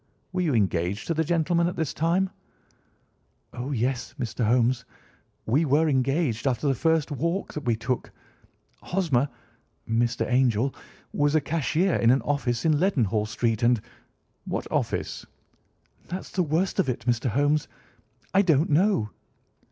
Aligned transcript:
"Were 0.33 0.41
you 0.41 0.55
engaged 0.55 1.05
to 1.05 1.13
the 1.13 1.23
gentleman 1.23 1.67
at 1.67 1.75
this 1.75 1.93
time?" 1.93 2.31
"Oh, 3.53 3.71
yes, 3.71 4.15
Mr. 4.19 4.43
Holmes. 4.43 4.83
We 5.45 5.63
were 5.63 5.87
engaged 5.87 6.47
after 6.47 6.67
the 6.67 6.73
first 6.73 7.11
walk 7.11 7.53
that 7.53 7.65
we 7.65 7.75
took. 7.75 8.11
Hosmer—Mr. 8.81 10.25
Angel—was 10.27 11.35
a 11.35 11.41
cashier 11.41 11.97
in 11.97 12.09
an 12.09 12.23
office 12.23 12.65
in 12.65 12.79
Leadenhall 12.79 13.27
Street—and—" 13.27 13.79
"What 14.45 14.65
office?" 14.71 15.23
"That's 16.07 16.31
the 16.31 16.41
worst 16.41 16.79
of 16.79 16.89
it, 16.89 17.05
Mr. 17.05 17.29
Holmes, 17.29 17.67
I 18.33 18.41
don't 18.41 18.71
know." 18.71 19.11